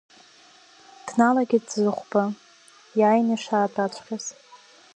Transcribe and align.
Дналагеит 1.05 1.65
Зыхәба, 1.73 2.23
иааины 2.99 3.33
ишаатәаҵәҟьаз. 3.37 4.25